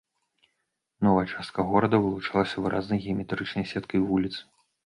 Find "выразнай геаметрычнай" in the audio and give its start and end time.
2.67-3.71